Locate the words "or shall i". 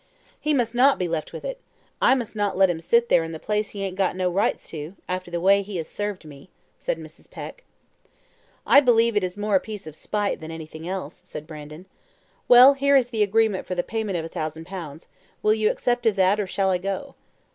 16.39-16.79